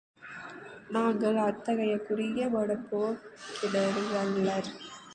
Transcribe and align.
நாங்கள் 0.89 1.37
அத்தகைய 1.41 1.99
குறுகிய 1.99 2.47
மனப்போக்கினரல்லர். 2.47 4.71